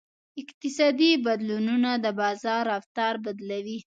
اقتصادي 0.41 1.11
بدلونونه 1.25 1.91
د 2.03 2.07
بازار 2.21 2.61
رفتار 2.73 3.13
بدلوي. 3.25 3.79